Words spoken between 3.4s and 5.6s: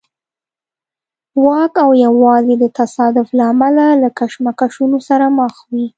امله له کشمکشونو سره مخ